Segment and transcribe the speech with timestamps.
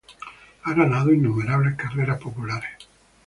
[0.63, 2.71] Ha ganado innumerables carreras populares.